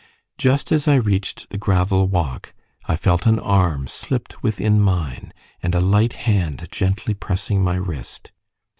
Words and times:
Just 0.39 0.71
as 0.71 0.87
I 0.87 0.95
reached 0.95 1.51
the 1.51 1.59
gravel 1.59 2.07
walk, 2.07 2.55
I 2.85 2.95
felt 2.95 3.27
an 3.27 3.37
arm 3.37 3.85
slipped 3.87 4.41
within 4.41 4.81
mine, 4.81 5.31
and 5.61 5.75
a 5.75 5.79
light 5.79 6.13
hand 6.13 6.67
gently 6.71 7.13
pressing 7.13 7.63
my 7.63 7.75
wrist. 7.75 8.31